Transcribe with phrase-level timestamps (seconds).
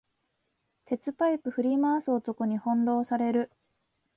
[0.85, 3.51] 鉄パイプ振り回す男に翻弄される